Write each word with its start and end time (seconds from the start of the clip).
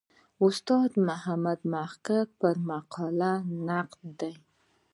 استاد 0.45 0.91
محمد 1.07 1.59
محق 1.73 2.05
پر 2.39 2.55
مقاله 2.69 3.31
نقد 3.67 4.01
دی. 4.19 4.33